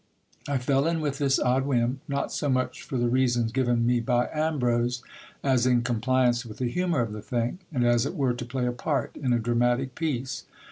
[0.47, 3.99] I fell in with this odd whim, not so much for the reasons given me
[3.99, 5.03] by Ambrose,
[5.43, 8.65] as in compliance with the humour of the thing, and as it were to play
[8.65, 10.45] a part in a dramatic piece.